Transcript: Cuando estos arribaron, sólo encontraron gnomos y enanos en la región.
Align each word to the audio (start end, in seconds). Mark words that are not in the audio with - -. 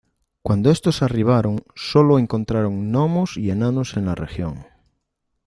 Cuando 0.41 0.71
estos 0.71 1.03
arribaron, 1.03 1.63
sólo 1.75 2.17
encontraron 2.17 2.89
gnomos 2.91 3.37
y 3.37 3.51
enanos 3.51 3.97
en 3.97 4.05
la 4.07 4.15
región. 4.15 4.65